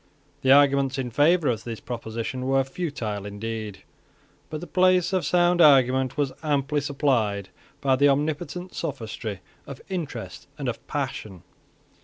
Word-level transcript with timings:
The 0.41 0.51
arguments 0.51 0.97
in 0.97 1.11
favour 1.11 1.47
of 1.47 1.63
this 1.63 1.79
proposition 1.79 2.47
were 2.47 2.63
futile 2.63 3.23
indeed: 3.23 3.83
but 4.49 4.59
the 4.59 4.65
place 4.65 5.13
of 5.13 5.27
sound 5.27 5.61
argument 5.61 6.17
was 6.17 6.31
amply 6.41 6.81
supplied 6.81 7.49
by 7.81 7.95
the 7.95 8.09
omnipotent 8.09 8.73
sophistry 8.73 9.41
of 9.67 9.79
interest 9.89 10.47
and 10.57 10.67
of 10.67 10.87
passion. 10.87 11.43